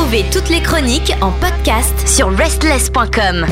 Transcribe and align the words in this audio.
Retrouvez 0.00 0.24
toutes 0.32 0.48
les 0.48 0.62
chroniques 0.62 1.12
en 1.20 1.30
podcast 1.30 2.08
sur 2.08 2.34
restless.com. 2.34 3.44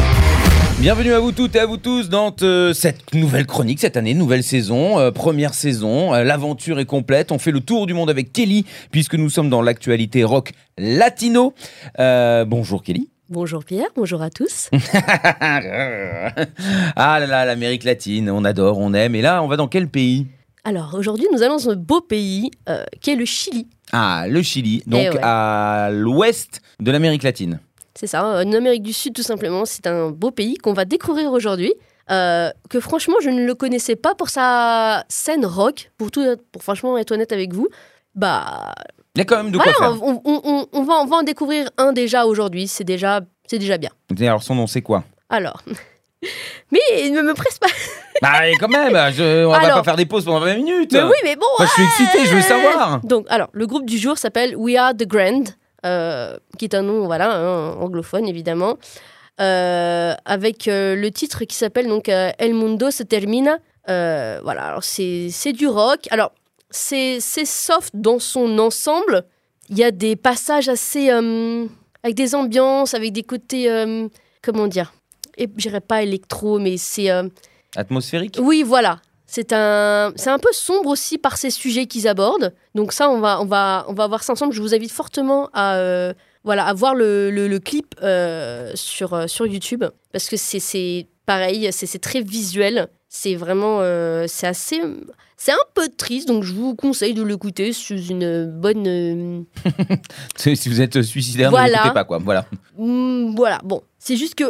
Bienvenue 0.81 1.13
à 1.13 1.19
vous 1.19 1.31
toutes 1.31 1.55
et 1.57 1.61
à 1.61 1.67
vous 1.67 1.77
tous 1.77 2.09
dans 2.09 2.35
euh, 2.41 2.73
cette 2.73 3.13
nouvelle 3.13 3.45
chronique, 3.45 3.81
cette 3.81 3.99
année, 3.99 4.15
nouvelle 4.15 4.43
saison, 4.43 4.99
euh, 4.99 5.11
première 5.11 5.53
saison. 5.53 6.15
Euh, 6.15 6.25
L'aventure 6.25 6.79
est 6.79 6.87
complète. 6.87 7.33
On 7.33 7.39
fait 7.39 7.51
le 7.51 7.61
tour 7.61 7.87
du 7.87 7.93
monde 7.93 8.09
avec 8.09 8.33
Kelly, 8.33 8.65
puisque 8.91 9.15
nous 9.15 9.29
sommes 9.29 9.51
dans 9.51 9.61
l'actualité 9.61 10.25
rock 10.25 10.53
latino. 10.79 11.53
Euh, 11.99 12.47
bonjour 12.47 12.83
Kelly. 12.83 13.11
Bonjour 13.29 13.63
Pierre, 13.63 13.89
bonjour 13.95 14.23
à 14.23 14.31
tous. 14.31 14.71
ah 14.95 15.61
là 16.97 17.27
là, 17.27 17.45
l'Amérique 17.45 17.85
latine, 17.85 18.31
on 18.31 18.47
adore, 18.47 18.79
on 18.79 18.95
aime. 18.95 19.15
Et 19.15 19.21
là, 19.21 19.43
on 19.43 19.49
va 19.49 19.59
dans 19.59 19.69
quel 19.69 19.87
pays? 19.87 20.27
Alors 20.69 20.95
aujourd'hui, 20.95 21.27
nous 21.33 21.43
allons 21.43 21.57
dans 21.57 21.71
un 21.71 21.77
beau 21.77 22.03
pays 22.03 22.51
euh, 22.69 22.85
qui 23.01 23.11
est 23.11 23.17
le 23.17 23.25
Chili. 23.25 23.67
Ah, 23.93 24.27
le 24.29 24.43
Chili, 24.43 24.83
donc 24.87 25.01
Eh 25.03 25.09
ouais. 25.11 25.21
à 25.23 25.89
l'ouest 25.91 26.61
de 26.79 26.91
l'Amérique 26.91 27.23
latine. 27.23 27.59
C'est 27.95 28.07
ça, 28.07 28.23
en 28.25 28.53
Amérique 28.53 28.83
du 28.83 28.93
Sud 28.93 29.15
tout 29.15 29.23
simplement. 29.23 29.65
C'est 29.65 29.87
un 29.87 30.11
beau 30.11 30.31
pays 30.31 30.57
qu'on 30.59 30.75
va 30.75 30.85
découvrir 30.85 31.33
aujourd'hui. 31.33 31.73
euh, 32.11 32.51
que 32.71 32.81
franchement, 32.81 33.17
je 33.23 33.31
ne 33.31 33.45
le 33.47 33.55
connaissais 33.55 33.97
pas 33.97 34.15
pour 34.15 34.29
sa 34.29 35.05
scène 35.09 35.45
rock. 35.47 35.91
Pour 35.99 36.11
tout, 36.11 36.25
pour 36.53 36.63
franchement 36.63 36.97
être 36.99 37.13
honnête 37.13 37.33
avec 37.33 37.53
vous, 37.55 37.69
bah 38.15 38.73
Il 39.15 39.19
y 39.19 39.23
a 39.23 39.25
quand 39.25 39.37
même 39.43 39.51
de 39.53 39.57
voilà, 39.59 39.73
quoi 39.73 39.89
faire. 39.95 40.03
on, 40.03 40.21
on- 40.25 40.41
on- 40.45 40.67
on 40.73 40.83
va, 40.85 40.95
on 41.03 41.07
va 41.07 41.17
en 41.17 41.23
découvrir 41.23 41.71
un 41.79 41.93
déjà 41.93 42.25
aujourd'hui. 42.27 42.67
C'est 42.69 42.85
déjà, 42.85 43.21
c'est 43.47 43.59
déjà 43.59 43.79
bien. 43.79 43.91
Alors 44.21 44.43
son 44.43 44.55
nom, 44.55 44.67
c'est 44.67 44.83
quoi? 44.83 45.05
Alors, 45.31 45.63
mais 46.71 47.11
ne 47.11 47.23
me 47.23 47.35
presse 47.35 47.59
pas. 47.59 47.67
Bah 48.21 48.49
et 48.49 48.55
quand 48.57 48.67
même, 48.69 48.93
je- 49.13 49.45
on 49.47 49.51
va 49.53 49.59
Alors- 49.59 49.79
pas 49.79 49.85
faire 49.85 49.97
des 49.97 50.05
pauses 50.07 50.25
pendant 50.25 50.41
20 50.41 50.57
minutes. 50.57 50.93
Mais 50.93 51.03
oui, 51.05 51.13
mais 51.23 51.37
bon. 51.37 51.47
Je 51.61 51.67
suis 51.67 51.83
excité, 51.85 52.27
je 52.27 52.35
veux 52.35 52.41
savoir. 52.41 53.01
Donc, 53.05 53.27
alors, 53.29 53.49
le 53.53 53.65
groupe 53.69 53.87
du 53.87 53.97
jour 53.97 54.19
s'appelle 54.19 54.57
We 54.57 54.77
Are 54.77 54.93
the 54.93 55.07
Grand, 55.07 55.45
euh, 55.87 56.37
qui 56.59 56.65
est 56.65 56.75
un 56.75 56.83
nom, 56.83 57.07
voilà, 57.07 57.33
hein, 57.33 57.75
anglophone 57.81 58.27
évidemment, 58.27 58.77
euh, 59.41 60.15
avec 60.25 60.67
euh, 60.67 60.97
le 60.97 61.11
titre 61.13 61.45
qui 61.45 61.55
s'appelle 61.55 61.87
donc 61.87 62.09
euh, 62.09 62.33
El 62.41 62.55
Mundo 62.55 62.91
se 62.91 63.05
termina. 63.05 63.59
Voilà, 63.87 64.65
alors 64.67 64.83
c'est 64.83 65.53
du 65.53 65.69
rock. 65.69 66.01
Alors, 66.11 66.33
c'est 66.71 67.19
c'est 67.21 67.45
soft 67.47 67.91
dans 67.95 68.19
son 68.19 68.59
ensemble. 68.59 69.23
Il 69.71 69.79
y 69.79 69.85
a 69.85 69.93
des 69.93 70.17
passages 70.17 70.69
assez. 70.69 71.09
avec 71.11 72.15
des 72.17 72.35
ambiances, 72.35 72.95
avec 72.95 73.13
des 73.13 73.23
côtés. 73.23 73.69
comment 74.43 74.67
dire 74.67 74.93
et, 75.39 75.49
Je 75.57 75.63
dirais 75.69 75.81
pas 75.81 76.03
électro, 76.03 76.59
mais 76.59 76.77
c'est. 76.77 77.11
euh, 77.11 77.29
Atmosphérique? 77.77 78.39
Oui, 78.41 78.63
voilà. 78.63 79.01
C'est 79.27 79.53
un, 79.53 80.13
c'est 80.17 80.31
un 80.31 80.39
peu 80.39 80.49
sombre 80.53 80.89
aussi 80.89 81.19
par 81.19 81.37
ces 81.37 81.51
sujets 81.51 81.85
qu'ils 81.87 82.09
abordent. 82.09 82.55
Donc 82.75 82.93
ça, 82.93 83.11
on 83.11 83.21
va, 83.21 83.41
on 83.43 83.45
va, 83.45 83.85
on 83.89 83.93
va 83.93 84.07
voir 84.07 84.23
ça 84.23 84.33
ensemble. 84.33 84.55
Je 84.55 84.63
vous 84.63 84.75
invite 84.75 84.91
fortement 84.91 85.51
à, 85.53 85.77
euh, 85.77 86.15
voilà, 86.45 86.65
à 86.65 86.73
voir 86.73 86.95
le, 86.95 87.31
le- 87.31 87.47
le 87.47 87.59
clip 87.59 87.95
euh, 88.03 88.73
sur, 88.75 89.29
sur 89.29 89.47
YouTube 89.47 89.85
parce 90.13 90.29
que 90.31 90.39
c'est, 90.39 90.61
c'est 90.61 91.07
pareil, 91.27 91.69
c'est, 91.73 91.85
c'est 91.85 91.99
très 91.99 92.23
visuel. 92.23 92.89
C'est 93.11 93.35
vraiment, 93.35 93.81
euh, 93.83 94.25
c'est 94.29 94.47
assez, 94.47 94.81
c'est 95.37 95.53
un 95.53 95.57
peu 95.75 95.89
triste. 95.95 96.27
Donc 96.29 96.43
je 96.45 96.55
vous 96.55 96.75
conseille 96.75 97.13
de 97.13 97.23
l'écouter 97.23 97.75
sous 97.75 97.99
une 97.99 98.47
bonne, 98.47 99.45
Si 100.37 100.69
vous 100.71 100.81
êtes 100.81 101.03
suicidaire, 101.03 101.51
Voilà. 101.51 101.67
ne 101.69 101.73
l'écoutez 101.73 101.95
pas, 101.95 102.05
quoi. 102.05 102.17
Voilà. 102.19 102.47
Mm, 102.79 103.35
voilà, 103.37 103.59
bon, 103.65 103.83
c'est 103.99 104.17
juste 104.17 104.35
que 104.37 104.45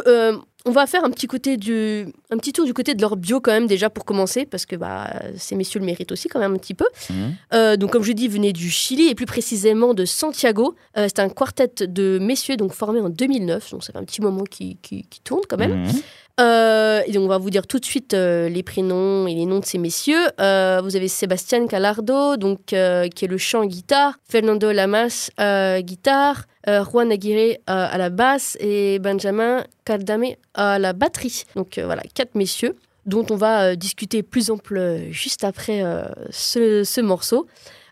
on 0.65 0.71
va 0.71 0.85
faire 0.87 1.05
un 1.05 1.09
petit 1.09 1.27
côté 1.27 1.57
du, 1.57 2.07
un 2.31 2.37
petit 2.37 2.51
tour 2.51 2.65
du 2.65 2.73
côté 2.73 2.93
de 2.93 3.01
leur 3.01 3.15
bio 3.15 3.39
quand 3.39 3.51
même 3.51 3.67
déjà 3.67 3.89
pour 3.89 4.03
commencer 4.03 4.45
parce 4.45 4.65
que 4.65 4.75
bah 4.75 5.09
ces 5.37 5.55
messieurs 5.55 5.79
le 5.79 5.85
méritent 5.85 6.11
aussi 6.11 6.27
quand 6.27 6.39
même 6.39 6.53
un 6.53 6.57
petit 6.57 6.73
peu. 6.73 6.85
Mhm. 7.09 7.35
Euh, 7.53 7.77
donc 7.77 7.91
comme 7.91 8.03
je 8.03 8.11
dis, 8.11 8.27
venez 8.27 8.51
du 8.51 8.69
Chili 8.69 9.07
et 9.07 9.15
plus 9.15 9.25
précisément 9.25 9.93
de 9.93 10.03
Santiago. 10.05 10.75
Euh, 10.97 11.07
c'est 11.07 11.19
un 11.19 11.29
quartet 11.29 11.87
de 11.87 12.19
messieurs 12.19 12.57
donc 12.57 12.73
formé 12.73 12.99
en 12.99 13.09
2009, 13.09 13.71
donc 13.71 13.83
ça 13.83 13.93
fait 13.93 13.99
un 13.99 14.03
petit 14.03 14.21
moment 14.21 14.43
qui, 14.43 14.77
qui, 14.81 15.03
qui 15.03 15.21
tourne 15.21 15.41
quand 15.47 15.57
même. 15.57 15.83
Mhm. 15.83 16.01
Euh, 16.39 17.01
et 17.05 17.11
donc 17.11 17.23
on 17.23 17.27
va 17.27 17.37
vous 17.37 17.49
dire 17.49 17.67
tout 17.67 17.79
de 17.79 17.85
suite 17.85 18.13
euh, 18.13 18.47
les 18.47 18.63
prénoms 18.63 19.27
et 19.27 19.33
les 19.33 19.45
noms 19.45 19.59
de 19.59 19.65
ces 19.65 19.77
messieurs. 19.77 20.27
Euh, 20.39 20.79
vous 20.83 20.95
avez 20.95 21.07
Sébastien 21.07 21.67
Calardo, 21.67 22.37
donc 22.37 22.67
qui 22.67 22.75
est 22.75 23.27
le 23.29 23.37
chant 23.37 23.65
guitare, 23.65 24.17
Fernando 24.27 24.71
Lamas 24.71 25.29
guitare, 25.79 26.45
Juan 26.67 27.11
Aguirre 27.11 27.57
à 27.67 27.97
la 27.97 28.09
basse 28.09 28.57
et 28.59 28.99
Benjamin 28.99 29.63
Cardame 29.85 30.35
à 30.53 30.79
la 30.79 30.93
batterie. 30.93 31.43
Donc 31.55 31.79
voilà, 31.79 32.03
quatre 32.13 32.35
messieurs 32.35 32.75
dont 33.05 33.25
on 33.31 33.35
va 33.35 33.75
discuter 33.75 34.23
plus 34.23 34.51
ample 34.51 35.07
juste 35.09 35.43
après 35.43 35.83
ce 36.31 37.01
morceau. 37.01 37.47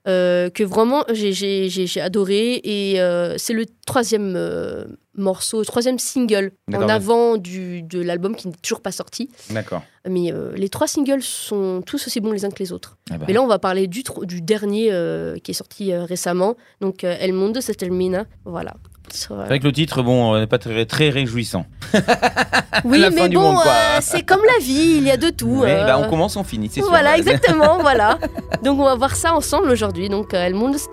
Euh, 0.08 0.50
que 0.50 0.64
vraiment 0.64 1.04
j'ai- 1.12 2.02
adoré 2.02 2.62
et 2.64 3.00
euh, 3.02 3.36
c'est 3.38 3.54
le 3.54 3.66
troisième 3.86 4.34
euh, 4.36 4.86
morceau, 5.16 5.64
troisième 5.64 5.98
single 6.00 6.52
en 6.74 6.88
avant 6.90 7.38
du, 7.38 7.82
de 7.82 8.02
l'album 8.02 8.36
qui 8.36 8.48
n'est 8.48 8.54
toujours 8.62 8.82
pas 8.82 8.92
sorti. 8.92 9.30
D'accord. 9.50 9.82
Mais 10.08 10.32
euh, 10.32 10.52
les 10.56 10.70
trois 10.70 10.88
singles 10.88 11.22
sont 11.24 11.82
tous 11.86 12.06
aussi 12.08 12.20
bons 12.22 12.32
les 12.32 12.46
uns 12.46 12.50
que 12.52 12.60
les 12.60 12.72
autres. 12.72 12.98
Ah 13.10 13.18
bah. 13.18 13.26
Mais 13.28 13.34
là, 13.34 13.42
on 13.42 13.48
va 13.48 13.60
parler 13.60 13.88
du, 13.88 14.04
du 14.24 14.42
dernier 14.42 14.86
qui 15.44 15.52
est 15.52 15.54
sorti 15.56 15.94
récemment. 15.94 16.56
Donc, 16.82 17.04
El 17.04 17.34
Mundo 17.34 17.60
se 17.62 17.72
termina. 17.72 18.26
Voilà. 18.46 18.76
Euh, 19.32 19.58
que 19.58 19.64
le 19.64 19.72
titre, 19.72 20.02
bon, 20.04 20.36
euh, 20.36 20.40
n'est 20.42 20.48
pas 20.48 20.58
très, 20.58 20.86
très 20.86 21.10
réjouissant. 21.10 21.66
Oui, 22.86 23.00
la 23.00 23.10
mais 23.10 23.28
bon, 23.30 23.58
euh, 23.58 23.98
c'est 24.02 24.24
comme 24.24 24.42
la 24.46 24.64
vie, 24.64 24.98
il 24.98 25.04
y 25.04 25.12
a 25.12 25.18
de 25.18 25.30
tout. 25.30 25.62
Ouais, 25.62 25.72
euh, 25.72 25.86
bah, 25.86 25.98
on 26.00 26.10
commence, 26.10 26.36
on 26.36 26.44
finit, 26.44 26.70
c'est. 26.72 26.82
Voilà, 26.82 27.18
exactement, 27.18 27.80
voilà. 27.80 28.20
Donc, 28.64 28.80
on 28.80 28.84
va 28.84 28.96
voir 28.96 29.16
ça 29.16 29.34
ensemble 29.34 29.70
aujourd'hui. 29.72 30.10
Donc, 30.10 30.34
euh, 30.34 30.46
El 30.46 30.54
Mundo 30.54 30.78
se. 30.78 30.88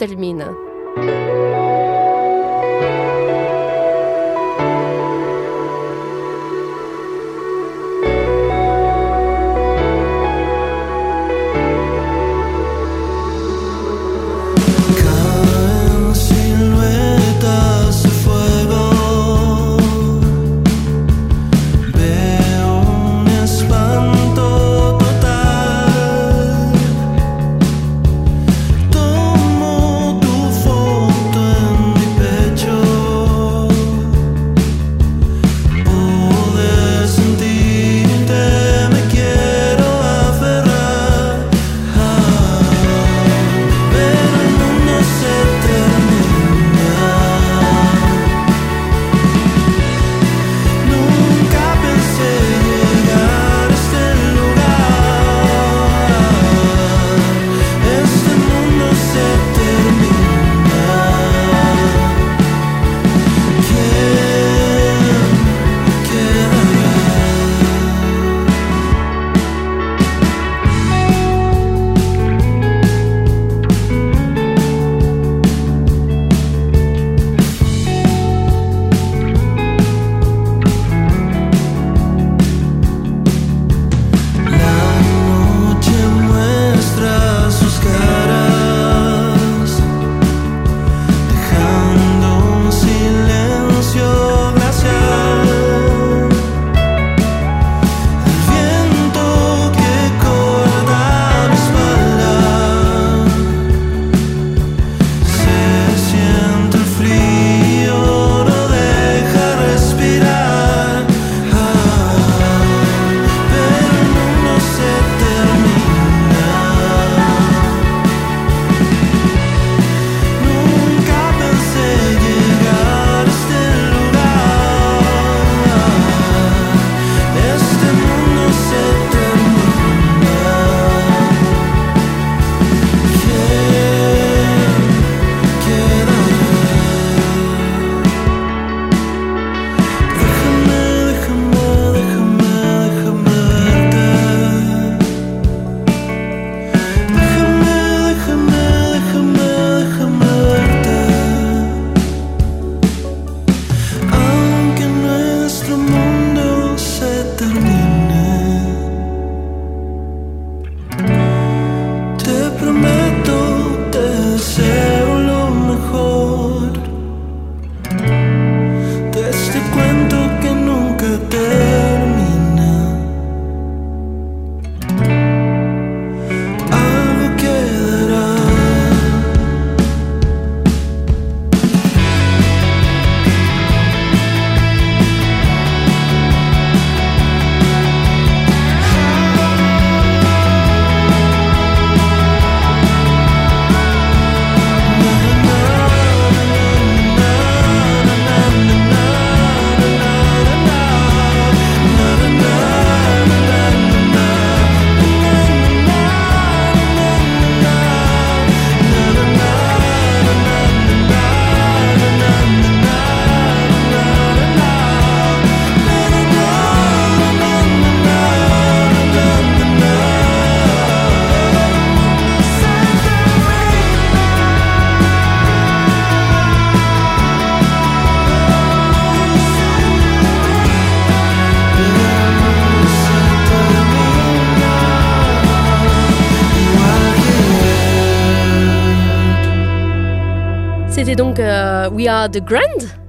C'était 241.05 241.17
donc 241.17 241.39
euh, 241.39 241.91
We 241.91 242.07
Are 242.09 242.31
the 242.31 242.43
Grand, 242.43 242.61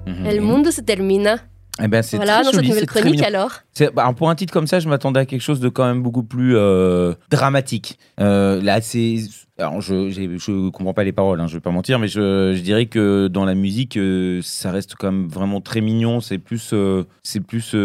Mhm. 0.06 0.26
El 0.28 0.42
Mundo 0.42 0.70
se 0.70 0.82
termina. 0.82 1.38
Eh 1.82 1.88
ben, 1.88 2.02
c'est 2.04 2.18
Voilà, 2.18 2.36
très 2.36 2.44
dans 2.44 2.50
cette 2.52 2.56
joli, 2.58 2.68
nouvelle 2.70 2.82
c'est 2.82 2.86
très 2.88 3.02
chronique 3.02 3.24
alors. 3.24 3.52
Bah, 3.96 4.14
pour 4.16 4.30
un 4.30 4.36
titre 4.36 4.54
comme 4.54 4.68
ça, 4.68 4.80
je 4.80 4.88
m'attendais 4.88 5.20
à 5.22 5.26
quelque 5.26 5.42
chose 5.42 5.60
de 5.60 5.68
quand 5.70 5.86
même 5.86 6.04
beaucoup 6.04 6.24
plus 6.24 6.56
euh, 6.56 7.14
dramatique. 7.32 7.98
Euh, 8.20 8.62
là, 8.62 8.80
c'est. 8.82 9.16
Alors, 9.58 9.80
je, 9.82 10.10
j'ai- 10.10 10.30
je 10.38 10.70
comprends 10.70 10.94
pas 10.94 11.04
les 11.06 11.12
paroles, 11.14 11.40
hein, 11.42 11.48
je 11.48 11.54
vais 11.56 11.60
pas 11.62 11.72
mentir, 11.72 11.98
mais 11.98 12.08
je, 12.10 12.54
je 12.56 12.62
dirais 12.62 12.86
que 12.86 13.28
dans 13.28 13.46
la 13.46 13.56
musique, 13.56 13.98
euh, 13.98 14.42
ça 14.44 14.70
reste 14.72 14.96
quand 14.98 15.12
même 15.12 15.28
vraiment 15.28 15.60
très 15.62 15.80
mignon. 15.82 16.20
C'est 16.22 16.38
plus, 16.38 16.74
c'est 17.24 17.40
plus 17.40 17.76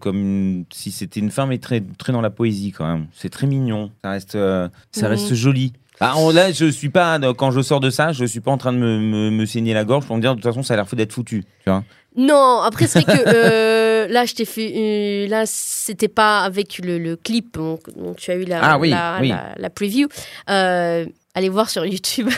comme 0.00 0.64
si 0.72 0.90
c'était 0.92 1.20
une 1.20 1.30
femme, 1.30 1.48
mais 1.48 1.58
très, 1.58 1.82
très 1.98 2.12
dans 2.12 2.20
la 2.20 2.30
poésie 2.30 2.70
quand 2.72 2.86
même. 2.86 3.06
C'est 3.14 3.30
très 3.30 3.46
mignon. 3.46 3.90
Ça 4.04 4.10
reste, 4.10 4.32
ça 4.32 4.70
Mhm. 4.98 5.04
reste 5.06 5.34
joli. 5.34 5.72
Ah, 6.00 6.14
on- 6.18 6.30
là, 6.30 6.50
je 6.52 6.66
suis 6.66 6.88
pas 6.88 7.18
quand 7.36 7.50
je 7.50 7.60
sors 7.60 7.80
de 7.80 7.90
ça, 7.90 8.12
je 8.12 8.24
suis 8.24 8.40
pas 8.40 8.50
en 8.50 8.58
train 8.58 8.72
de 8.72 8.78
me, 8.78 8.98
me, 8.98 9.30
me 9.30 9.46
saigner 9.46 9.74
la 9.74 9.84
gorge 9.84 10.06
pour 10.06 10.16
me 10.16 10.20
dire 10.20 10.32
de 10.34 10.40
toute 10.40 10.44
façon, 10.50 10.62
ça 10.62 10.74
a 10.74 10.76
l'air 10.76 10.88
fou 10.88 10.96
d'être 10.96 11.12
foutu. 11.12 11.44
Tu 11.64 11.70
vois 11.70 11.84
Non, 12.16 12.60
après 12.62 12.86
c'est 12.86 13.00
vrai 13.00 13.14
que 13.16 13.28
euh, 13.34 14.08
là 14.08 14.24
je 14.24 14.34
t'ai 14.34 14.44
fait 14.44 14.72
euh, 14.76 15.28
là 15.28 15.44
c'était 15.46 16.08
pas 16.08 16.40
avec 16.40 16.78
le, 16.78 16.98
le 16.98 17.16
clip 17.16 17.54
donc, 17.54 17.80
donc 17.96 18.16
tu 18.16 18.30
as 18.30 18.34
eu 18.34 18.44
la 18.44 18.60
Ah 18.62 18.78
oui, 18.78 18.90
la, 18.90 19.18
oui. 19.20 19.28
la- 19.28 19.54
la 19.56 19.70
preview. 19.70 20.08
Euh, 20.50 21.06
allez 21.34 21.48
voir 21.48 21.70
sur 21.70 21.84
YouTube. 21.86 22.28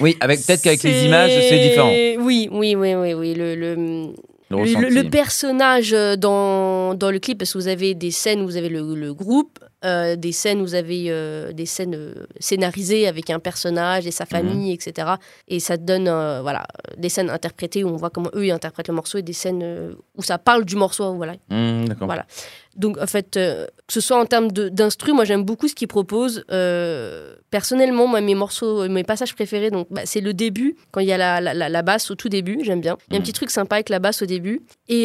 Oui, 0.00 0.16
avec 0.20 0.44
peut-être 0.46 0.62
qu'avec 0.62 0.82
les 0.84 1.04
images, 1.06 1.32
c'est 1.32 1.58
différent. 1.58 1.90
Oui, 1.90 2.48
oui, 2.52 2.76
oui, 2.76 2.94
oui, 2.94 3.12
oui. 3.14 3.34
Le, 3.34 3.56
le, 3.56 4.14
Le 4.50 5.02
personnage 5.10 5.92
euh, 5.92 6.14
dans, 6.14 6.94
dans 6.94 7.10
le 7.10 7.18
clip, 7.18 7.38
parce 7.38 7.52
que 7.52 7.58
vous 7.58 7.66
avez 7.66 7.94
des 7.94 8.12
scènes 8.12 8.40
où 8.42 8.44
vous 8.44 8.56
avez 8.56 8.68
le, 8.68 8.94
le 8.94 9.12
groupe, 9.12 9.58
euh, 9.84 10.16
des 10.16 10.32
scènes 10.32 10.60
où 10.60 10.64
vous 10.64 10.74
avez 10.74 11.06
euh, 11.08 11.52
des 11.52 11.66
scènes 11.66 11.94
euh, 11.94 12.14
scénarisées 12.40 13.06
avec 13.06 13.30
un 13.30 13.38
personnage 13.38 14.06
et 14.06 14.10
sa 14.10 14.24
famille, 14.26 14.72
etc. 14.72 15.12
Et 15.48 15.60
ça 15.60 15.76
te 15.76 15.82
donne 15.82 16.04
voilà, 16.42 16.66
des 16.96 17.08
scènes 17.08 17.30
interprétées 17.30 17.84
où 17.84 17.88
on 17.88 17.96
voit 17.96 18.10
comment 18.10 18.30
eux 18.34 18.46
ils 18.46 18.50
interprètent 18.50 18.88
le 18.88 18.94
morceau 18.94 19.18
et 19.18 19.22
des 19.22 19.32
scènes 19.32 19.94
où 20.16 20.22
ça 20.22 20.38
parle 20.38 20.64
du 20.64 20.76
morceau. 20.76 21.14
Voilà. 21.14 21.34
Mmh, 21.50 21.84
D'accord. 21.86 22.06
Voilà. 22.06 22.26
Donc, 22.76 22.98
en 22.98 23.06
fait, 23.06 23.30
que 23.34 23.68
ce 23.88 24.00
soit 24.00 24.18
en 24.18 24.26
termes 24.26 24.50
de- 24.50 24.68
d'instru, 24.68 25.12
moi 25.12 25.24
j'aime 25.24 25.44
beaucoup 25.44 25.68
ce 25.68 25.74
qu'ils 25.76 25.86
proposent. 25.86 26.44
Personnellement, 27.50 28.06
moi, 28.08 28.20
mes 28.20 28.34
morceaux, 28.34 28.88
mes 28.88 29.04
passages 29.04 29.34
préférés, 29.34 29.70
donc 29.70 29.86
bah, 29.90 30.02
c'est 30.06 30.20
le 30.20 30.34
début, 30.34 30.74
quand 30.90 31.00
il 31.00 31.06
y 31.06 31.12
a 31.12 31.18
la, 31.18 31.40
la- 31.40 31.68
la- 31.68 31.82
basse 31.82 32.10
au 32.10 32.14
tout 32.16 32.28
début, 32.28 32.58
j'aime 32.64 32.80
bien. 32.80 32.96
Il 33.08 33.12
y 33.12 33.16
a 33.16 33.18
un 33.18 33.20
Mhm. 33.20 33.24
petit 33.26 33.32
truc 33.32 33.50
sympa 33.50 33.76
avec 33.76 33.90
la 33.90 33.98
basse 34.00 34.22
au 34.22 34.26
début. 34.26 34.62
Et, 34.88 35.04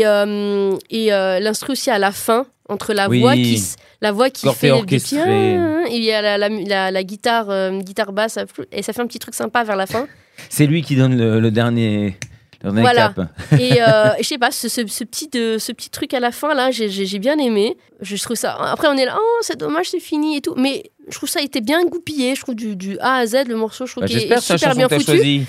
et 0.89 1.05
l'instru 1.09 1.73
aussi 1.73 1.91
à 1.91 1.99
la 1.99 2.11
fin, 2.11 2.47
entre 2.69 2.93
la 2.93 3.09
Oui. 3.09 3.19
voix 3.21 3.33
qui, 3.35 3.61
la 4.01 4.11
voix 4.11 4.29
qui 4.29 4.43
Corté 4.43 4.59
fait 4.59 4.67
le 4.67 4.73
orchestré. 4.75 5.17
piano, 5.17 5.79
il 5.91 6.03
y 6.03 6.11
a 6.11 6.21
la, 6.21 6.37
la- 6.37 6.49
la- 6.49 6.91
la 6.91 7.03
guitare, 7.03 7.49
euh, 7.49 7.79
guitare 7.79 8.11
basse, 8.13 8.37
et 8.71 8.81
ça 8.83 8.93
fait 8.93 9.01
un 9.01 9.07
petit 9.07 9.19
truc 9.19 9.33
sympa 9.35 9.63
vers 9.63 9.75
la 9.75 9.85
fin. 9.87 10.07
C'est 10.49 10.65
lui 10.67 10.81
qui 10.83 10.95
donne 10.95 11.17
le, 11.17 11.39
le 11.39 11.51
dernier, 11.51 12.15
le 12.63 12.69
dernier 12.71 12.81
Voilà. 12.81 13.13
cap. 13.15 13.27
Et 13.59 13.81
euh, 13.81 14.09
je 14.19 14.23
sais 14.23 14.37
pas, 14.37 14.51
ce, 14.51 14.69
ce- 14.69 14.87
ce 14.87 15.03
petit, 15.03 15.27
de, 15.27 15.57
ce 15.57 15.71
petit 15.73 15.89
truc 15.89 16.13
à 16.13 16.19
la 16.19 16.31
fin, 16.31 16.53
là, 16.53 16.71
j'ai- 16.71 16.89
j'ai 16.89 17.19
bien 17.19 17.37
aimé. 17.37 17.75
Je 18.01 18.15
trouve 18.15 18.37
ça. 18.37 18.53
Après, 18.53 18.87
on 18.87 18.95
est 18.95 19.03
là, 19.05 19.17
oh, 19.19 19.37
c'est 19.41 19.57
dommage, 19.59 19.89
c'est 19.89 19.99
fini 19.99 20.37
et 20.37 20.41
tout. 20.41 20.53
Mais 20.55 20.89
je 21.09 21.15
trouve 21.17 21.27
ça 21.27 21.39
a 21.39 21.43
été 21.43 21.59
bien 21.59 21.83
goupillé. 21.83 22.33
Je 22.35 22.39
trouve 22.41 22.55
du, 22.55 22.77
du 22.77 22.97
A 22.99 23.15
à 23.17 23.25
Z, 23.25 23.47
le 23.49 23.57
morceau, 23.57 23.85
je 23.87 23.91
trouve 23.91 24.03
Bah, 24.03 24.07
qu'il 24.07 24.31
est 24.31 24.39
super 24.39 24.73
bien 24.75 24.87
foutu. 24.87 25.41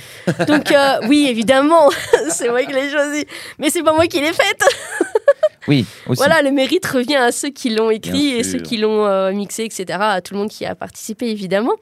Donc, 0.48 0.72
euh, 0.72 0.98
oui, 1.06 1.26
évidemment, 1.30 1.90
c'est 2.30 2.48
moi 2.48 2.64
qui 2.64 2.72
l'ai 2.72 2.90
choisi. 2.90 3.24
Mais 3.60 3.70
c'est 3.70 3.84
pas 3.84 3.92
moi 3.92 4.08
qui 4.08 4.20
l'ai 4.20 4.32
faite. 4.32 4.64
Oui, 5.70 5.86
aussi. 6.08 6.18
Voilà, 6.18 6.42
le 6.42 6.50
mérite 6.50 6.84
revient 6.86 7.14
à 7.16 7.30
ceux 7.30 7.50
qui 7.50 7.70
l'ont 7.70 7.90
écrit 7.90 8.32
Bien 8.32 8.36
et 8.38 8.42
sûr. 8.42 8.52
ceux 8.54 8.58
qui 8.58 8.76
l'ont 8.76 9.06
euh, 9.06 9.32
mixé, 9.32 9.62
etc. 9.64 9.84
À 10.00 10.20
tout 10.20 10.34
le 10.34 10.40
monde 10.40 10.48
qui 10.50 10.66
a 10.66 10.74
participé, 10.74 11.30
évidemment. 11.30 11.72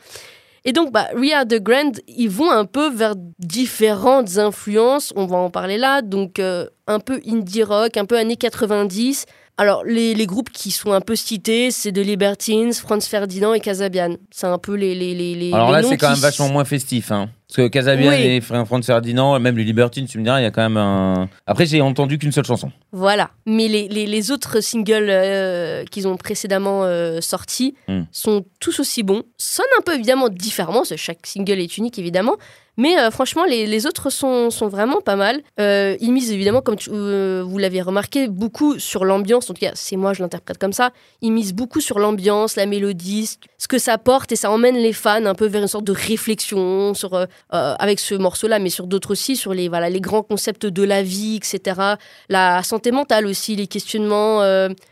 Et 0.66 0.73
donc, 0.73 0.92
bah, 0.92 1.07
We 1.16 1.33
Are 1.33 1.47
the 1.47 1.54
Grand, 1.62 1.92
ils 2.07 2.28
vont 2.28 2.50
un 2.50 2.66
peu 2.66 2.90
vers 2.90 3.14
différentes 3.38 4.37
influences. 4.37 5.12
On 5.16 5.25
va 5.25 5.38
en 5.38 5.49
parler 5.50 5.78
là. 5.78 6.02
Donc, 6.02 6.38
euh, 6.38 6.66
un 6.87 7.00
peu 7.00 7.21
indie 7.26 7.62
rock, 7.62 7.97
un 7.97 8.04
peu 8.04 8.18
années 8.18 8.37
90. 8.37 9.25
Alors, 9.57 9.85
les, 9.85 10.14
les 10.14 10.26
groupes 10.26 10.50
qui 10.50 10.71
sont 10.71 10.92
un 10.92 11.00
peu 11.00 11.16
cités, 11.16 11.71
c'est 11.71 11.90
The 11.92 11.99
Libertines, 11.99 12.73
Franz 12.75 13.09
Ferdinand 13.09 13.54
et 13.54 13.61
Casabian. 13.61 14.16
C'est 14.30 14.47
un 14.47 14.59
peu 14.59 14.75
les. 14.75 14.95
les, 14.95 15.14
les, 15.14 15.35
les 15.35 15.52
Alors 15.54 15.68
les 15.68 15.73
là, 15.76 15.83
noms 15.83 15.88
c'est 15.88 15.97
quand 15.97 16.09
qui 16.09 16.12
même 16.12 16.21
vachement 16.21 16.49
moins 16.49 16.64
festif. 16.64 17.11
Hein. 17.11 17.30
Parce 17.49 17.67
que 17.67 17.69
Casabian 17.73 18.11
Oui. 18.11 18.17
et 18.17 18.40
Fr- 18.40 18.67
Franz 18.67 18.85
Ferdinand, 18.85 19.40
même 19.40 19.57
les 19.57 19.64
Libertines, 19.64 20.07
tu 20.07 20.19
me 20.19 20.23
diras, 20.25 20.38
il 20.38 20.43
y 20.43 20.47
a 20.47 20.50
quand 20.50 20.61
même 20.62 20.76
un. 20.76 21.31
Après, 21.47 21.64
j'ai 21.64 21.81
entendu 21.81 22.19
qu'une 22.19 22.31
seule 22.31 22.45
chanson. 22.45 22.71
Voilà. 22.93 23.31
Mais 23.47 23.69
les, 23.69 23.88
les- 23.88 24.05
les 24.07 24.31
autres 24.31 24.61
singles 24.61 25.07
euh, 25.09 25.83
qu'ils 25.87 26.07
ont 26.07 26.19
précédemment 26.19 26.85
euh, 26.85 27.23
sortis 27.23 27.75
Hmm. 27.88 28.02
sont 28.12 28.45
tous 28.61 28.78
aussi 28.81 29.02
bons. 29.02 29.23
Sonnent 29.38 29.64
un 29.78 29.83
peu 29.83 29.95
évidemment 29.95 30.28
différemment, 30.28 30.81
parce 30.81 30.90
que 30.90 30.97
chaque 30.97 31.26
single 31.26 31.59
est 31.61 31.78
unique 31.78 31.99
évidemment. 31.99 32.37
Mais 32.78 32.99
euh, 32.99 33.11
franchement, 33.11 33.44
les, 33.44 33.87
autres 33.87 34.08
sont, 34.08 34.50
sont 34.50 34.68
vraiment 34.68 35.00
pas 35.02 35.16
mal. 35.16 35.42
Euh, 35.61 35.97
ils 36.00 36.12
misent 36.12 36.32
évidemment, 36.32 36.62
comme 36.62 36.76
euh, 36.88 37.44
vous 37.47 37.58
l'avez 37.58 37.82
remarqué, 37.82 38.28
beaucoup 38.28 38.78
sur 38.78 39.04
l'ambiance. 39.04 39.50
En 39.50 39.54
tout 39.54 39.61
cas, 39.61 39.73
c'est 39.75 39.97
moi, 39.97 40.14
je 40.14 40.23
l'interprète 40.23 40.56
comme 40.56 40.73
ça. 40.73 40.92
Ils 41.20 41.32
misent 41.32 41.52
beaucoup 41.52 41.80
sur 41.80 41.99
l'ambiance, 41.99 42.56
la 42.56 42.64
mélodie, 42.64 43.26
ce- 43.58 43.68
que 43.68 43.78
ça 43.78 43.99
porte, 43.99 44.32
et 44.32 44.37
ça 44.37 44.50
emmène 44.50 44.76
les 44.76 44.94
fans 44.94 45.26
un 45.26 45.35
peu 45.35 45.44
vers 45.47 45.61
une 45.61 45.68
sorte 45.68 45.85
de 45.85 45.92
réflexion 45.92 46.94
sur, 46.94 47.26
avec 47.50 48.00
ce 48.00 48.14
morceau-là, 48.14 48.58
mais 48.58 48.70
sur 48.70 48.87
d'autres 48.87 49.11
aussi, 49.11 49.37
sur 49.37 49.52
les, 49.52 49.68
voilà, 49.68 49.90
les 49.90 50.00
grands 50.00 50.23
concepts 50.23 50.64
de 50.64 50.82
la 50.82 51.02
vie, 51.02 51.37
etc 51.37 51.97
la 52.28 52.62
santé 52.62 52.90
mentale 52.90 53.26
aussi, 53.26 53.56
les 53.56 53.66
questionnements, 53.66 54.40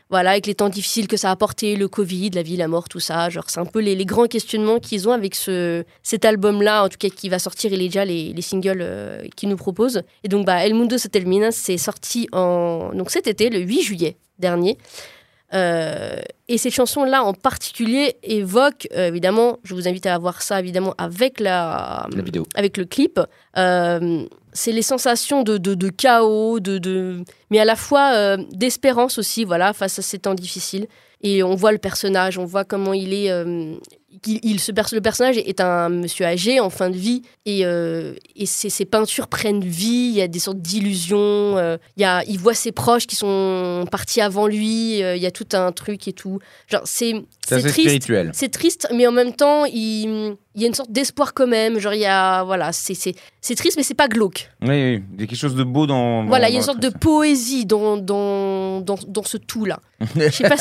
voilà, 0.08 0.30
avec 0.30 0.46
les 0.46 0.54
temps 0.54 0.68
difficiles 0.68 1.08
que 1.08 1.16
ça 1.16 1.28
a 1.28 1.32
apporté, 1.32 1.74
le 1.74 1.88
Covid, 1.88 2.30
la 2.30 2.42
vie, 2.42 2.56
la 2.56 2.68
mort, 2.68 2.88
tout 2.88 3.00
ça. 3.00 3.28
Genre, 3.28 3.48
c'est 3.48 3.58
un 3.58 3.66
peu 3.66 3.80
les, 3.80 4.04
grands 4.04 4.26
questionnements 4.26 4.78
qu'ils 4.78 5.08
ont 5.08 5.12
avec 5.12 5.34
ce, 5.34 5.84
cet 6.02 6.24
album-là, 6.24 6.84
en 6.84 6.88
tout 6.88 6.98
cas 6.98 7.08
qui 7.08 7.28
va 7.28 7.38
sortir, 7.38 7.72
il 7.72 7.82
est 7.82 7.88
déjà 7.88 8.04
les, 8.04 8.32
les 8.32 8.42
singles 8.42 8.78
euh, 8.80 9.24
qu'ils 9.34 9.48
nous 9.48 9.56
proposent. 9.56 10.02
Et 10.22 10.28
donc, 10.28 10.46
bah, 10.46 10.64
El 10.64 10.74
Mundo 10.74 10.96
se 10.96 11.08
termina, 11.08 11.50
c'est 11.50 11.78
sorti 11.78 12.28
en, 12.32 12.92
donc 12.94 13.10
cet 13.10 13.26
été, 13.26 13.50
le 13.50 13.58
8 13.58 13.82
juillet 13.82 14.16
dernier. 14.38 14.78
Euh, 15.54 16.16
et 16.48 16.58
cette 16.58 16.74
chanson-là 16.74 17.22
en 17.22 17.32
particulier 17.32 18.16
évoque, 18.22 18.88
euh, 18.94 19.08
évidemment, 19.08 19.58
je 19.62 19.74
vous 19.74 19.86
invite 19.86 20.06
à 20.06 20.18
voir 20.18 20.42
ça 20.42 20.58
évidemment 20.58 20.94
avec 20.98 21.40
la, 21.40 22.06
La 22.14 22.22
vidéo. 22.22 22.46
avec 22.54 22.76
le 22.76 22.84
clip. 22.84 23.20
Euh, 23.56 24.26
c'est 24.52 24.72
les 24.72 24.82
sensations 24.82 25.42
de, 25.42 25.58
de, 25.58 25.74
de 25.74 25.88
chaos, 25.88 26.60
de, 26.60 26.78
de, 26.78 27.22
mais 27.50 27.60
à 27.60 27.64
la 27.64 27.76
fois 27.76 28.36
d'espérance 28.52 29.18
aussi, 29.18 29.44
voilà, 29.44 29.72
face 29.72 29.98
à 29.98 30.02
ces 30.02 30.18
temps 30.18 30.34
difficiles. 30.34 30.86
Et 31.22 31.42
on 31.42 31.54
voit 31.54 31.72
le 31.72 31.78
personnage, 31.78 32.38
on 32.38 32.44
voit 32.44 32.64
comment 32.64 32.92
il 32.92 33.12
est. 33.12 33.30
il, 34.26 34.40
il- 34.42 34.60
ce 34.60 34.72
perso- 34.72 34.94
le 34.94 35.00
personnage 35.02 35.36
est 35.38 35.60
un 35.60 35.88
monsieur 35.88 36.24
âgé 36.26 36.60
en 36.60 36.70
fin 36.70 36.90
de 36.90 36.96
vie 36.96 37.22
et, 37.44 37.64
euh, 37.64 38.14
et 38.34 38.46
ses, 38.46 38.70
ses 38.70 38.84
peintures 38.84 39.28
prennent 39.28 39.62
vie. 39.64 40.08
Il 40.10 40.14
y 40.14 40.20
a 40.22 40.28
des 40.28 40.38
sortes 40.38 40.58
d'illusions. 40.58 41.16
euh, 41.58 41.76
il, 41.96 42.02
y 42.02 42.04
a, 42.04 42.22
il 42.26 42.38
voit 42.38 42.54
ses 42.54 42.72
proches 42.72 43.06
qui 43.06 43.16
sont 43.16 43.84
partis 43.90 44.20
avant 44.20 44.46
lui. 44.46 45.02
euh, 45.02 45.16
il 45.16 45.22
y 45.22 45.26
a 45.26 45.30
tout 45.30 45.48
un 45.52 45.72
truc 45.72 46.08
et 46.08 46.12
tout. 46.12 46.38
Genre, 46.68 46.82
c'est 46.84 47.12
C'est 47.46 47.60
triste. 47.60 47.78
spirituel. 47.80 48.30
C'est 48.34 48.48
triste, 48.50 48.88
mais 48.94 49.06
en 49.06 49.12
même 49.12 49.32
temps, 49.34 49.64
il, 49.64 50.36
il 50.54 50.62
y 50.62 50.64
a 50.64 50.68
une 50.68 50.74
sorte 50.74 50.90
d'espoir 50.92 51.34
quand 51.34 51.46
même. 51.46 51.78
Genre, 51.78 51.94
il 51.94 52.00
y 52.00 52.06
a. 52.06 52.42
Voilà, 52.44 52.72
c'est- 52.72 52.94
c'est 52.94 53.14
c'est 53.40 53.54
triste, 53.54 53.76
mais 53.76 53.82
c'est 53.84 53.94
pas 53.94 54.08
glauque. 54.08 54.50
Oui, 54.62 54.68
oui, 54.68 55.02
il 55.14 55.20
y 55.20 55.24
a 55.24 55.26
quelque 55.26 55.36
chose 55.38 55.54
de 55.54 55.62
beau 55.64 55.86
dans. 55.86 56.22
dans- 56.22 56.28
Voilà, 56.28 56.48
il 56.48 56.52
y 56.52 56.56
a 56.56 56.58
une 56.58 56.64
sorte 56.64 56.80
de 56.80 56.88
poésie 56.88 57.64
dans, 57.66 57.96
dans, 57.96 58.16
dans, 58.80 58.98
dans 59.06 59.22
ce 59.22 59.36
tout-là. 59.36 59.80
Je 60.16 60.30
sais 60.30 60.48
pas 60.48 60.56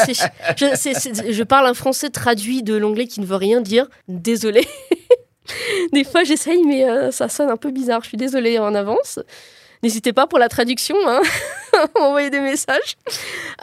parle 1.44 1.68
un 1.68 1.74
français 1.74 2.10
traduit 2.10 2.64
de 2.64 2.76
l'anglais 2.76 3.08
qui 3.08 3.20
ne 3.22 3.26
veut 3.26 3.36
rien 3.36 3.62
dire. 3.62 3.88
Désolée. 4.08 4.68
Des 5.94 6.04
fois, 6.04 6.24
j'essaye, 6.24 6.64
mais 6.66 6.90
euh, 6.90 7.12
ça 7.12 7.30
sonne 7.30 7.50
un 7.50 7.58
peu 7.58 7.72
bizarre. 7.72 8.02
Je 8.04 8.10
suis 8.10 8.18
désolée 8.18 8.58
en 8.60 8.74
avance. 8.74 9.20
N'hésitez 9.84 10.14
pas 10.14 10.26
pour 10.26 10.40
la 10.40 10.50
traduction, 10.50 10.96
hein, 11.06 11.22
à 11.74 12.00
m'envoyer 12.00 12.32
des 12.32 12.40
messages. 12.40 12.96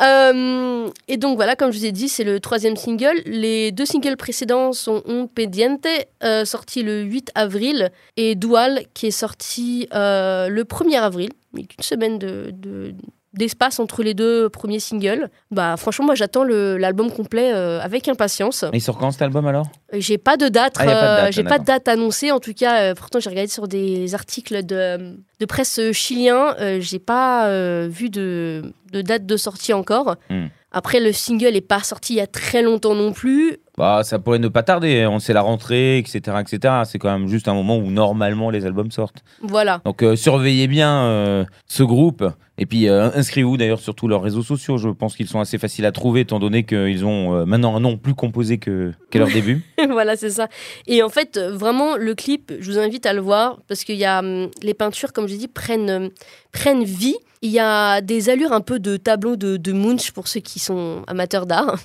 Euh, 0.01 0.89
et 1.09 1.17
donc 1.17 1.35
voilà, 1.37 1.57
comme 1.57 1.73
je 1.73 1.79
vous 1.79 1.85
ai 1.87 1.91
dit, 1.91 2.09
c'est 2.09 2.23
le 2.23 2.39
troisième 2.39 2.77
single. 2.77 3.23
Les 3.27 3.73
deux 3.73 3.87
singles 3.87 4.17
précédents 4.17 4.73
sont 4.73 5.03
Un 5.09 5.27
Pediente, 5.27 5.87
euh, 6.23 6.45
sorti 6.45 6.83
le 6.85 7.03
8 7.03 7.33
avril, 7.35 7.91
et 8.17 8.37
Dual, 8.37 8.85
qui 8.95 9.07
est 9.09 9.11
sorti 9.11 9.89
euh, 9.95 10.49
le 10.49 10.63
1er 10.63 11.01
avril. 11.01 11.31
A 11.59 11.63
qu'une 11.63 11.83
semaine 11.83 12.19
de, 12.19 12.51
de- 12.53 12.95
d'espace 13.35 13.79
entre 13.79 14.03
les 14.03 14.15
deux 14.15 14.49
premiers 14.49 14.81
singles. 14.81 15.31
Bah 15.51 15.77
franchement, 15.77 16.07
moi 16.07 16.15
j'attends 16.15 16.45
l'album 16.45 17.11
complet 17.11 17.53
euh, 17.53 17.81
avec 17.81 18.09
impatience. 18.09 18.65
Et 18.73 18.77
il 18.77 18.81
sort 18.81 18.99
quand 18.99 19.11
cet 19.11 19.23
album 19.23 19.47
alors? 19.47 19.67
J'ai 19.93 20.19
pas 20.19 20.37
de 20.37 20.49
date, 20.49 20.75
Ah, 20.79 20.83
euh, 20.83 21.23
date, 21.25 21.33
j'ai 21.33 21.45
pas 21.45 21.59
de 21.59 21.65
date 21.65 21.89
annoncée. 21.89 22.31
En 22.31 22.41
tout 22.41 22.55
cas, 22.55 22.81
euh, 22.81 22.95
pourtant 22.95 23.21
j'ai 23.21 23.31
regardé 23.31 23.51
sur 23.51 23.69
des 23.69 24.15
articles 24.15 24.65
de, 24.65 25.17
de 25.41 25.47
presse 25.47 25.81
chilien, 25.93 26.55
euh, 26.61 26.79
j'ai 26.81 26.99
pas 26.99 27.47
euh, 27.47 27.89
vu 27.91 28.11
de, 28.11 28.73
de 28.93 29.03
date 29.03 29.25
de 29.27 29.37
sortie 29.37 29.73
encore. 29.73 30.17
Hmm. 30.29 30.47
Après, 30.75 31.01
le 31.01 31.13
single 31.13 31.55
est 31.55 31.61
pas 31.61 31.81
sorti 31.81 32.15
il 32.15 32.17
y 32.17 32.21
a 32.21 32.27
très 32.27 32.63
longtemps 32.63 32.95
non 32.95 33.13
plus. 33.13 33.59
Bah, 33.79 34.03
ça 34.05 34.19
pourrait 34.19 34.39
ne 34.39 34.49
pas 34.49 34.63
tarder. 34.63 35.07
On 35.07 35.19
sait 35.19 35.33
la 35.33 35.41
rentrée, 35.41 35.99
etc., 35.99 36.37
etc. 36.41 36.75
C'est 36.85 36.99
quand 36.99 37.11
même 37.11 37.29
juste 37.29 37.49
un 37.49 37.55
moment 37.55 37.79
où 37.79 37.91
normalement 37.91 38.51
les 38.51 38.67
albums 38.67 38.91
sortent. 38.91 39.25
Voilà. 39.43 39.81
Donc 39.85 40.03
euh, 40.03 40.17
surveillez 40.17 40.67
bien 40.67 41.05
euh, 41.05 41.45
ce 41.67 41.83
groupe. 41.83 42.25
Et 42.59 42.67
puis 42.67 42.89
euh, 42.89 43.11
inscrivez-vous 43.15 43.57
d'ailleurs 43.57 43.81
sur 43.81 43.95
tous 43.95 44.09
leurs 44.09 44.23
réseaux 44.23 44.43
sociaux. 44.43 44.77
Je 44.77 44.91
pense 44.91 45.17
qu'ils 45.17 45.29
sont 45.29 45.41
assez 45.41 45.57
faciles 45.57 45.87
à 45.87 45.93
trouver 45.93 46.21
étant 46.21 46.39
donné 46.39 46.65
qu'ils 46.65 47.05
ont 47.05 47.47
maintenant 47.47 47.75
un 47.75 47.81
nom 47.81 47.97
plus 47.97 48.15
composé 48.15 48.59
que, 48.59 48.93
qu'à 49.11 49.19
leur 49.19 49.29
début. 49.29 49.63
voilà, 49.91 50.17
c'est 50.17 50.31
ça. 50.31 50.49
Et 50.87 51.03
en 51.03 51.09
fait, 51.09 51.39
vraiment, 51.39 51.97
le 51.97 52.15
clip, 52.15 52.53
je 52.61 52.71
vous 52.71 52.79
invite 52.79 53.07
à 53.07 53.13
le 53.13 53.21
voir 53.21 53.61
parce 53.69 53.85
qu'il 53.85 53.97
y 53.97 54.05
a 54.05 54.21
hum, 54.21 54.51
les 54.63 54.75
peintures, 54.75 55.13
comme 55.13 55.27
je 55.29 55.35
dis, 55.35 55.49
prennent, 55.49 55.91
euh, 55.91 56.09
prennent 56.53 56.85
vie. 56.85 57.17
Il 57.41 57.51
y 57.51 57.59
a 57.59 58.01
des 58.01 58.29
allures 58.31 58.53
un 58.53 58.61
peu 58.61 58.79
de 58.79 58.97
tableau 58.97 59.37
de, 59.37 59.57
de 59.57 59.73
Munch 59.73 60.13
pour 60.13 60.29
ceux 60.29 60.41
qui 60.41 60.59
sont 60.59 61.03
amateurs 61.09 61.47
d'art. 61.47 61.77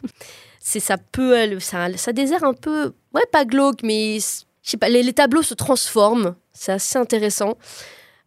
C'est 0.70 0.82
ça 0.82 0.98
peut, 0.98 1.60
ça, 1.62 1.88
ça 1.96 2.12
désert 2.12 2.44
un 2.44 2.52
peu, 2.52 2.92
ouais, 3.16 3.22
pas 3.32 3.46
glauque, 3.46 3.84
mais 3.84 4.18
je 4.20 4.70
sais 4.70 4.76
pas, 4.76 4.90
les, 4.90 5.02
les 5.02 5.14
tableaux 5.14 5.42
se 5.42 5.54
transforment. 5.54 6.36
C'est 6.52 6.74
assez 6.74 6.98
intéressant. 7.00 7.54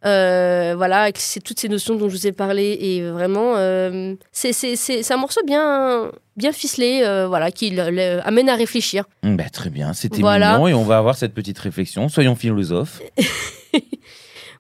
Euh, 0.07 0.73
voilà, 0.75 1.03
avec 1.03 1.19
ces- 1.19 1.43
toutes 1.43 1.61
ces 1.61 1.69
notions 1.69 1.97
dont 1.97 2.09
je 2.09 2.17
vous 2.17 2.27
ai 2.27 2.33
parlé 2.33 2.79
et 2.81 3.03
vraiment, 3.11 3.57
euh, 3.59 4.15
c'est 4.33 4.55
c'est- 4.55 4.75
c'est- 4.75 5.03
c'est 5.03 5.13
un 5.13 5.19
morceau 5.19 5.43
bien, 5.45 6.11
bien 6.39 6.53
ficelé, 6.53 7.03
euh, 7.05 7.27
voilà, 7.29 7.51
qui 7.51 7.69
le- 7.69 7.91
le- 7.91 8.27
amène 8.27 8.49
à 8.49 8.55
réfléchir. 8.55 9.05
Hum, 9.23 9.37
bah, 9.37 9.51
très 9.53 9.69
bien, 9.69 9.93
c'était 9.93 10.23
Voilà. 10.23 10.53
mignon 10.55 10.69
et 10.69 10.73
on 10.73 10.85
va 10.85 10.97
avoir 10.97 11.17
cette 11.19 11.35
petite 11.35 11.59
réflexion. 11.59 12.09
Soyons 12.09 12.37
philosophes. 12.37 13.03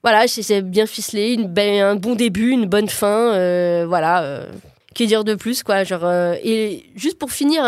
Voilà, 0.02 0.26
c'est- 0.28 0.42
c'est 0.42 0.62
bien 0.62 0.86
ficelé, 0.86 1.32
une 1.34 1.46
belle- 1.46 1.82
un 1.82 1.94
bon 1.96 2.14
début, 2.14 2.50
une 2.50 2.66
bonne 2.66 2.88
fin, 2.90 3.84
voilà. 3.86 4.42
Que 4.94 5.04
dire 5.04 5.24
de 5.24 5.34
plus, 5.34 5.62
quoi. 5.62 5.84
Genre, 5.84 6.04
euh, 6.04 6.34
et 6.42 6.84
juste 6.96 7.18
pour 7.18 7.30
finir, 7.30 7.64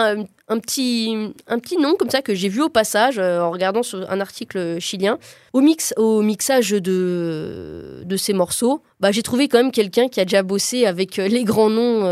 un, 0.53 0.59
petit, 0.59 1.33
un 1.47 1.59
petit 1.59 1.77
nom 1.77 1.95
comme 1.95 2.11
ça 2.11 2.23
que 2.23 2.35
j'ai 2.35 2.49
vu 2.49 2.63
au 2.63 2.69
passage 2.69 3.19
euh, 3.19 3.41
en 3.41 3.51
regardant 3.51 3.83
sur 3.83 4.09
un 4.11 4.21
article 4.21 4.79
chilien. 4.81 5.19
Au, 5.53 5.61
mix, 5.61 5.93
au 5.97 6.23
mixage 6.23 6.71
de, 6.71 8.03
de 8.05 8.17
ces 8.17 8.33
morceaux, 8.33 8.83
bah, 9.01 9.13
j'ai 9.13 9.23
trouvé 9.23 9.49
quand 9.49 9.59
même 9.59 9.73
quelqu'un 9.73 10.09
qui 10.09 10.21
a 10.21 10.25
déjà 10.25 10.43
bossé 10.43 10.87
avec 10.87 11.19
euh, 11.19 11.29
les 11.29 11.45
grands 11.45 11.71
noms 11.71 12.03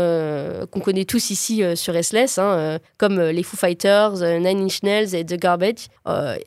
qu'on 0.71 0.79
connaît 0.79 1.05
tous 1.05 1.29
ici 1.29 1.63
sur 1.75 1.93
SLS, 1.93 2.37
hein, 2.37 2.43
euh, 2.43 2.79
comme 2.97 3.19
les 3.19 3.43
Foo 3.43 3.57
Fighters, 3.57 4.17
Nine 4.39 4.63
Inch 4.63 4.83
Nails 4.83 5.15
et 5.15 5.25
The 5.25 5.39
Garbage. 5.39 5.87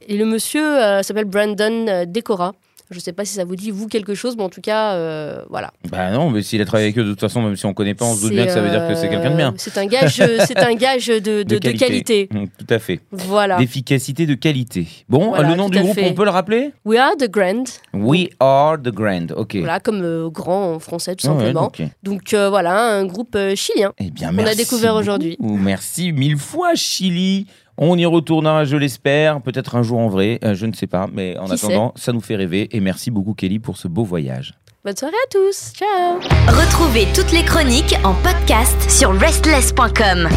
Et 0.09 0.17
le 0.17 0.25
monsieur 0.25 1.03
s'appelle 1.03 1.25
Brandon 1.27 2.05
Decora. 2.07 2.53
Je 2.91 2.99
sais 3.01 3.13
pas 3.13 3.25
si 3.25 3.35
ça 3.35 3.45
vous 3.45 3.57
dit, 3.57 3.71
vous, 3.71 3.89
quelque 3.89 4.15
chose, 4.15 4.37
mais 4.37 4.43
en 4.43 4.49
tout 4.51 4.61
cas, 4.61 4.93
euh, 4.93 5.43
voilà. 5.49 5.73
Bah 5.91 6.11
non, 6.13 6.31
mais 6.31 6.43
s'il 6.43 6.61
a 6.61 6.65
travaillé 6.67 6.89
avec 6.89 6.99
eux, 6.99 7.05
de 7.05 7.11
toute 7.11 7.21
façon, 7.21 7.41
même 7.43 7.57
si 7.57 7.65
on 7.67 7.73
connaît 7.75 7.95
pas, 7.95 8.05
on 8.05 8.15
se 8.15 8.21
doute 8.21 8.33
bien 8.33 8.45
que 8.47 8.53
ça 8.53 8.61
veut 8.61 8.69
dire 8.71 8.87
que 8.87 8.95
c'est 8.95 9.09
quelqu'un 9.09 9.31
de 9.31 9.37
bien. 9.37 9.49
euh, 9.51 9.57
C'est 9.57 9.79
un 9.79 9.87
gage, 9.87 10.17
c'est 10.47 10.59
un 10.59 10.75
gage 10.75 11.07
de, 11.07 11.43
de- 11.43 11.59
de 11.59 11.71
qualité. 11.71 12.29
Hum, 12.35 12.47
Tout 12.59 12.67
à 12.69 12.79
fait. 12.79 13.01
Voilà. 13.11 13.57
D'efficacité, 13.57 14.27
de 14.27 14.35
qualité. 14.35 14.87
Bon, 15.09 15.31
Voilà, 15.31 15.49
le 15.49 15.55
nom 15.57 15.69
du 15.69 15.79
groupe, 15.81 15.95
fait. 15.95 16.11
on 16.11 16.15
peut 16.15 16.25
le 16.25 16.31
rappeler? 16.31 16.73
We 16.85 16.99
are 16.99 17.17
the 17.17 17.29
grand. 17.31 17.65
We 17.95 18.29
are 18.41 18.77
the 18.81 18.91
Grand. 18.91 19.33
Ok. 19.37 19.57
Voilà, 19.57 19.81
comme 19.81 20.03
euh, 20.03 20.29
grand 20.29 20.75
en 20.75 20.79
français, 20.79 21.17
tout 21.17 21.27
Ah 21.29 21.33
ouais, 21.33 21.39
simplement. 21.39 21.73
Donc 22.03 22.35
euh, 22.35 22.49
voilà, 22.51 22.97
un 22.97 23.07
groupe 23.07 23.35
euh, 23.35 23.55
chilien. 23.57 23.93
Eh 23.99 24.11
bien, 24.11 24.29
On 24.29 24.39
a 24.39 24.43
merci 24.43 24.57
découvert 24.59 24.95
aujourd'hui. 24.95 25.37
Merci 25.41 26.13
mille 26.13 26.37
fois, 26.37 26.75
Chili. 26.75 27.47
On 27.77 27.99
y 27.99 28.07
retournera, 28.07 28.65
je 28.65 28.77
l'espère, 28.77 29.41
peut-être 29.41 29.75
un 29.75 29.83
jour 29.83 29.99
en 29.99 30.09
vrai, 30.09 30.39
euh, 30.45 30.55
je 30.55 30.67
ne 30.67 30.73
sais 30.73 30.87
pas, 30.87 31.09
mais 31.13 31.37
en 31.39 31.47
Qui 31.47 31.55
attendant, 31.55 31.93
ça 31.97 32.13
nous 32.13 32.21
fait 32.21 32.37
rêver. 32.37 32.69
Et 32.77 32.81
merci 32.81 33.11
beaucoup, 33.11 33.35
Kelly, 33.35 33.59
pour 33.59 33.77
ce 33.77 33.89
beau 33.89 34.05
voyage. 34.05 34.55
Bonne 34.85 34.97
soirée 34.97 35.15
à 35.15 35.29
tous. 35.31 35.73
Ciao. 35.73 36.21
Retrouvez 36.47 37.07
toutes 37.15 37.33
les 37.33 37.43
chroniques 37.43 37.97
en 38.05 38.13
podcast 38.15 38.91
sur 38.91 39.19
restless.com. 39.19 40.29